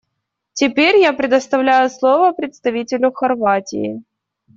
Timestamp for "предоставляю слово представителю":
1.13-3.11